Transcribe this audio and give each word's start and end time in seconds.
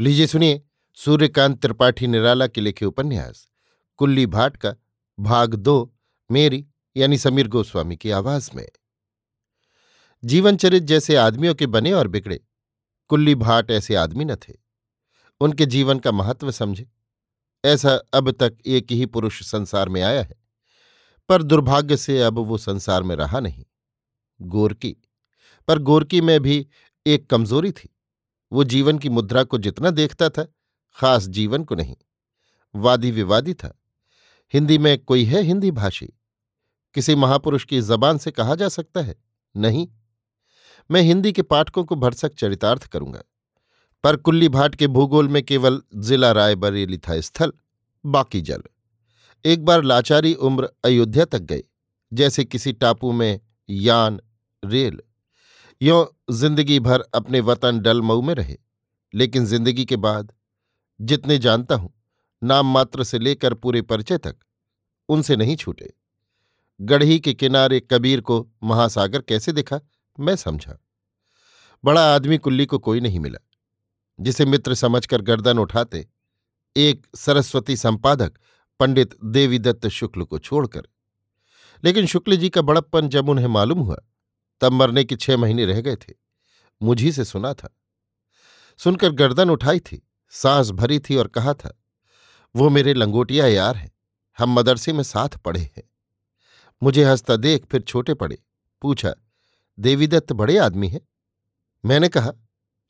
लीजिए 0.00 0.26
सुनिए, 0.26 0.62
सूर्यकांत 0.94 1.62
त्रिपाठी 1.62 2.06
निराला 2.06 2.46
के 2.46 2.60
लिखे 2.60 2.84
उपन्यास, 2.84 3.48
कुल्ली 3.96 4.26
भाट 4.26 4.56
का 4.56 4.74
भाग 5.20 5.54
दो, 5.54 5.94
मेरी 6.30 6.66
यानी 6.96 7.18
समीर 7.18 7.48
गोस्वामी 7.48 7.96
की 7.96 8.10
आवाज़ 8.10 8.50
में। 8.54 8.68
जीवनचरित 10.24 10.82
जैसे 10.82 11.16
आदमियों 11.16 11.54
के 11.54 11.66
बने 11.66 11.92
और 11.92 12.08
बिगड़े, 12.08 12.40
कुल्ली 13.08 13.34
भाट 13.34 13.70
ऐसे 13.70 13.94
आदमी 13.94 14.24
न 14.24 14.36
थे। 14.36 14.54
उनके 15.40 15.66
जीवन 15.66 15.98
का 15.98 16.12
महत्व 16.12 16.50
समझे। 16.50 16.90
ऐसा 17.64 18.00
अब 18.14 18.30
तक 18.30 18.58
एक 18.66 18.92
ही 18.92 19.06
पुरुष 19.06 19.42
संसार 19.42 19.88
में 19.88 20.02
आया 20.02 20.22
है, 20.22 20.36
पर 21.28 21.42
दुर्भाग्य 21.42 21.96
से 21.96 22.22
अब 22.22 22.38
वो 22.38 22.58
संसार 22.58 23.02
में 23.02 23.16
रहा 23.16 23.40
नहीं। 23.40 23.64
गोरकी, 24.42 24.96
पर 25.68 25.78
गोरकी 25.78 26.20
में 26.20 26.40
भी 26.40 26.66
एक 27.06 27.30
कमज़ोरी 27.30 27.72
थी। 27.72 27.95
वो 28.52 28.64
जीवन 28.64 28.98
की 28.98 29.08
मुद्रा 29.08 29.44
को 29.44 29.58
जितना 29.58 29.90
देखता 29.90 30.28
था, 30.28 30.48
खास 30.96 31.26
जीवन 31.26 31.64
को 31.64 31.74
नहीं। 31.74 31.96
वादी 32.74 33.10
विवादी 33.10 33.54
था। 33.54 33.80
हिंदी 34.54 34.78
में 34.78 35.04
कोई 35.04 35.24
है 35.24 35.42
हिंदी 35.42 35.70
भाषी? 35.70 36.08
किसी 36.94 37.14
महापुरुष 37.14 37.64
की 37.64 37.80
जबान 37.80 38.18
से 38.18 38.30
कहा 38.30 38.54
जा 38.54 38.68
सकता 38.68 39.00
है? 39.00 39.16
नहीं। 39.56 39.88
मैं 40.90 41.02
हिंदी 41.02 41.32
के 41.32 41.42
पाठकों 41.42 41.84
को 41.84 41.94
भरसक 41.96 42.34
चरितार्थ 42.34 42.86
करूँगा। 42.86 43.22
पर 44.04 44.16
कुल्ली 44.16 44.48
भाट 44.48 44.74
के 44.74 44.86
भूगोल 44.86 45.28
में 45.28 45.42
केवल 45.42 45.82
जिला 45.94 46.32
रायबरेली 46.32 46.98
था 46.98 47.20
स्थल, 47.20 47.52
बाकी 48.06 48.40
जल। 48.40 48.62
एक 49.44 49.64
बार 49.64 49.82
लाचारी 49.82 50.34
उम्र 50.34 50.68
अयोध्या 50.84 51.24
तक 51.24 51.38
गए 51.38 51.62
जैसे 52.12 52.44
किसी 52.44 52.72
टापू 52.72 53.12
में 53.12 53.40
यान, 53.70 54.20
रेल 54.64 55.00
यों 55.80 56.04
ज़िंदगी 56.34 56.78
भर 56.80 57.00
अपने 57.14 57.40
वतन 57.40 57.78
डलमऊ 57.80 58.22
में 58.22 58.34
रहे। 58.34 58.56
लेकिन 59.14 59.44
ज़िंदगी 59.46 59.84
के 59.84 59.96
बाद, 59.96 60.32
जितने 61.00 61.38
जानता 61.38 61.74
हूँ, 61.74 61.92
नाम 62.42 62.66
मात्र 62.66 63.04
से 63.04 63.18
लेकर 63.18 63.54
पूरे 63.54 63.82
परिचय 63.82 64.18
तक, 64.18 64.36
उनसे 65.08 65.36
नहीं 65.36 65.56
छूटे। 65.56 65.92
गढ़ी 66.80 67.18
के 67.20 67.34
किनारे 67.34 67.80
कबीर 67.80 68.20
को 68.20 68.46
महासागर 68.62 69.20
कैसे 69.20 69.52
दिखा, 69.52 69.80
मैं 70.18 70.36
समझा। 70.36 70.78
बड़ा 71.84 72.14
आदमी 72.14 72.38
कुल्ली 72.38 72.66
को 72.66 72.78
कोई 72.78 73.00
नहीं 73.00 73.20
मिला, 73.20 73.38
जिसे 74.18 74.44
मित्र 74.44 74.74
समझकर 74.74 75.22
गर्दन 75.22 75.58
उठाते 75.58 76.06
एक 76.76 77.06
सरस्वती 77.16 77.76
संपादक 77.76 78.38
पंडित 78.80 79.14
देवीदत्त 79.24 79.86
शुक्ल 79.88 80.22
को 80.22 80.38
छोड़कर। 80.38 80.88
लेकिन 81.84 82.06
शुक्ल 82.06 82.36
जी 82.36 82.48
का 82.48 82.62
बड़प्पन 82.62 83.08
जब 83.08 83.28
उन्हें 83.28 83.46
मालूम 83.46 83.78
हुआ 83.78 83.96
तब 84.60 84.72
मरने 84.72 85.04
के 85.04 85.16
छह 85.16 85.36
महीने 85.36 85.64
रह 85.64 85.80
गए 85.80 85.96
थे। 85.96 86.14
मुझी 86.82 87.12
से 87.12 87.24
सुना 87.24 87.54
था। 87.54 87.76
सुनकर 88.78 89.10
गर्दन 89.10 89.50
उठाई 89.50 89.80
थी, 89.80 90.08
सांस 90.30 90.70
भरी 90.70 90.98
थी 90.98 91.16
और 91.16 91.28
कहा 91.28 91.54
था, 91.54 91.82
वो 92.56 92.68
मेरे 92.70 92.94
लंगोटिया 92.94 93.46
यार 93.46 93.76
हैं, 93.76 93.90
हम 94.38 94.50
मदरसे 94.50 94.92
में 94.92 95.02
साथ 95.02 95.28
पढ़े 95.28 95.60
हैं। 95.60 95.82
मुझे 96.82 97.04
हंसता 97.04 97.36
देख 97.36 97.66
फिर 97.66 97.80
छोटे 97.80 98.14
पड़े, 98.14 98.38
पूछा, 98.82 99.14
देवीदत्त 99.78 100.32
बड़े 100.32 100.58
आदमी 100.58 100.88
हैं? 100.88 101.00
मैंने 101.84 102.08
कहा, 102.08 102.32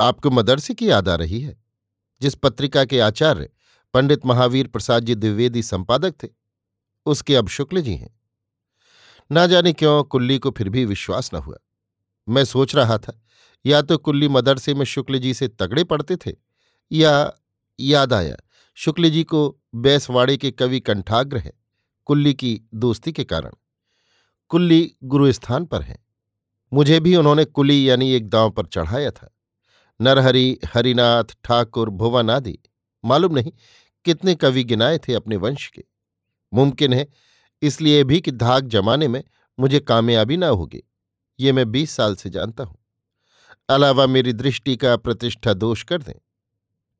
आपको 0.00 0.30
मदरसे 0.30 0.74
की 0.74 0.90
याद 0.90 1.08
आ 1.08 1.14
रही 1.14 1.40
है, 1.40 1.56
जिस 2.20 2.34
पत्रिका 2.34 2.84
के 2.84 3.00
आचार्य 3.00 3.50
पंडित 3.94 4.26
महावीर 4.26 4.66
प्रसाद 4.66 5.04
जी 5.04 5.14
द्विवेदी 5.14 5.62
संपादक 5.62 6.14
थे, 6.22 6.28
उसके 7.06 7.36
अब 7.36 7.48
शुक्ल 7.48 7.80
जी 7.80 7.94
हैं। 7.96 8.15
ना 9.32 9.46
जाने 9.46 9.72
क्यों 9.72 10.04
कुल्ली 10.04 10.38
को 10.38 10.50
फिर 10.50 10.68
भी 10.68 10.84
विश्वास 10.84 11.30
न 11.34 11.36
हुआ। 11.36 11.56
मैं 12.28 12.44
सोच 12.44 12.76
रहा 12.76 12.98
था, 12.98 13.22
या 13.66 13.82
तो 13.82 13.98
कुल्ली 13.98 14.28
मदरसे 14.28 14.74
में 14.74 14.84
शुक्ल 14.84 15.18
जी 15.18 15.34
से 15.34 15.48
तगड़े 15.48 15.84
पड़ते 15.84 16.16
थे, 16.16 16.32
या 16.92 17.32
याद 17.80 18.12
आया, 18.12 18.36
शुक्ल 18.74 19.10
जी 19.10 19.24
को 19.24 19.58
बैसवाड़े 19.74 20.36
के 20.36 20.50
कवि 20.50 20.80
कंठाग्र 20.80 21.38
है, 21.38 21.52
कुल्ली 22.04 22.34
की 22.34 22.60
दोस्ती 22.74 23.12
के 23.12 23.24
कारण। 23.24 23.50
कुल्ली 24.48 24.96
गुरुस्थान 25.04 25.64
पर 25.64 25.82
है। 25.82 26.04
मुझे 26.72 27.00
भी 27.00 27.16
उन्होंने 27.16 27.44
कुली 27.44 27.90
यानी 27.90 28.12
एक 28.12 28.28
दांव 28.28 28.50
पर 28.50 28.66
चढ़ाया 28.66 29.10
था। 29.10 29.36
नरहरि, 30.00 30.58
हरिनाथ, 30.74 31.24
ठाकुर, 31.44 31.90
भुवन 31.90 32.30
आदि, 32.30 32.58
मालूम 33.04 33.34
नहीं 33.34 33.52
कितने 34.04 34.34
कवि 34.34 34.64
गिनाए 34.64 34.98
थे 34.98 35.14
अपने 35.14 35.36
वंश 35.36 35.68
के। 35.68 35.84
मुमकिन 36.54 36.92
है 36.92 37.08
इसलिए 37.62 38.04
भी 38.04 38.20
कि 38.20 38.30
धाक 38.32 38.64
जमाने 38.66 39.08
में 39.08 39.22
मुझे 39.58 39.80
कामयाबी 39.80 40.36
ना 40.36 40.48
होगी, 40.48 40.82
ये 41.38 41.52
मैं 41.52 41.70
बीस 41.70 41.90
साल 41.90 42.14
से 42.14 42.30
जानता 42.30 42.64
हूँ। 42.64 42.76
अलावा 43.68 44.06
मेरी 44.06 44.32
दृष्टि 44.32 44.76
का 44.76 44.96
प्रतिष्ठा 44.96 45.52
दोष 45.54 45.82
कर 45.82 46.02
दें। 46.02 46.14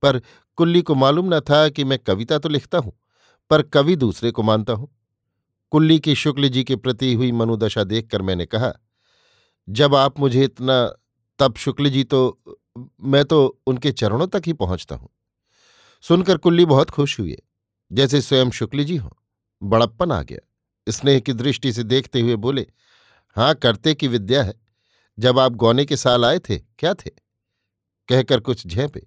पर 0.02 0.20
कुल्ली 0.58 0.82
को 0.82 0.94
मालूम 0.94 1.34
न 1.34 1.40
था 1.40 1.68
कि 1.68 1.84
मैं 1.84 1.98
कविता 1.98 2.38
तो 2.38 2.48
लिखता 2.48 2.78
हूँ, 2.78 2.92
पर 3.50 3.62
कवि 3.64 3.96
दूसरे 3.96 4.30
को 4.30 4.42
मानता 4.42 4.72
हूँ। 4.72 4.88
कुल्ली 5.72 5.98
की 6.00 6.14
शुक्ल 6.14 6.48
जी 6.48 6.64
के 6.64 6.76
प्रति 6.76 7.12
हुई 7.14 7.30
मनोदशा 7.32 7.84
देखकर 7.84 8.22
मैंने 8.22 8.46
कहा, 8.46 8.72
जब 9.68 9.94
आप 9.94 10.18
मुझे 10.20 10.44
इतना, 10.44 10.84
तब 11.38 11.56
शुक्ल 11.56 11.88
जी 11.88 12.04
तो 12.04 12.38
मैं 13.04 13.24
तो 13.24 13.58
उनके 13.66 13.92
चरणों 13.92 14.26
तक 14.26 14.42
ही 14.46 14.52
पहुँचता 14.52 14.96
हूँ। 14.96 15.08
सुनकर 16.04 16.36
कुल्ली 16.36 16.64
बहुत 16.64 16.90
खुश 16.90 17.18
हुए 17.20 17.36
जैसे 17.90 18.20
स्वयं 18.20 18.50
शुक्ल 18.50 18.84
जी 18.84 18.96
हों। 18.96 19.10
बड़प्पन 19.62 20.12
आ 20.12 20.22
गया। 20.22 20.52
स्नेह 20.92 21.20
की 21.20 21.32
दृष्टि 21.32 21.72
से 21.72 21.82
देखते 21.82 22.20
हुए 22.20 22.36
बोले 22.36 22.66
हाँ 23.36 23.54
करते 23.54 23.94
की 23.94 24.08
विद्या 24.08 24.42
है। 24.42 24.54
जब 25.18 25.38
आप 25.38 25.52
गौने 25.52 25.84
के 25.84 25.96
साल 25.96 26.24
आए 26.24 26.38
थे, 26.38 26.58
क्या 26.58 26.94
थे? 26.94 27.10
कहकर 28.08 28.40
कुछ 28.40 28.66
झेपे। 28.66 29.06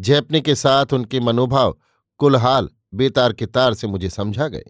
झेपने 0.00 0.40
के 0.40 0.54
साथ 0.54 0.86
उनके 0.92 1.20
मनोभाव 1.20 1.78
कुलहाल, 2.18 2.68
बेतार 2.94 3.32
के 3.32 3.46
तार 3.46 3.74
से 3.74 3.86
मुझे 3.86 4.10
समझा 4.10 4.48
गए। 4.48 4.64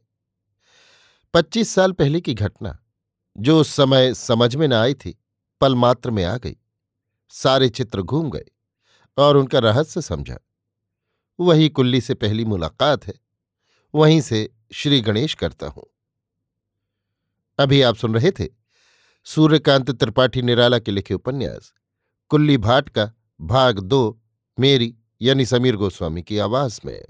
पच्चीस 1.34 1.68
साल 1.68 1.92
पहले 1.92 2.20
की 2.20 2.34
घटना, 2.34 2.78
जो 3.38 3.60
उस 3.60 3.68
समय 3.68 4.14
समझ 4.14 4.56
में 4.56 4.68
न 4.68 4.72
आई 4.72 4.94
थी, 4.94 5.24
पल 5.60 5.74
मात्र 5.74 6.10
में 6.10 6.24
आ 6.24 6.36
गई। 6.36 6.56
सारे 7.28 7.68
चित्र 7.68 8.02
घूम 8.02 8.30
गए 8.30 8.44
और 9.18 9.36
उनका 9.36 9.58
रहस्य 9.58 10.02
समझा। 10.02 10.38
वही 11.40 11.68
कुल्ली 11.68 12.00
से 12.00 12.14
पहली 12.14 12.44
मुलाकात 12.44 13.06
है। 13.06 13.14
वहीं 13.94 14.20
से 14.20 14.50
श्री 14.76 15.00
गणेश 15.00 15.34
करता 15.34 15.66
हूँ। 15.66 15.84
अभी 17.58 17.82
आप 17.82 17.96
सुन 17.96 18.14
रहे 18.14 18.30
थे 18.30 18.48
सूर्यकांत 19.24 19.90
त्रिपाठी 19.90 20.42
निराला 20.42 20.78
के 20.78 20.90
लिखे 20.90 21.14
उपन्यास, 21.14 21.72
कुल्ली 22.28 22.56
भाट 22.58 22.88
का 22.88 23.12
भाग 23.40 23.78
दो, 23.78 24.20
मेरी 24.58 24.94
यानी 25.22 25.46
समीर 25.46 25.76
गोस्वामी 25.76 26.22
की 26.22 26.38
आवाज़ 26.38 26.80
में। 26.84 27.04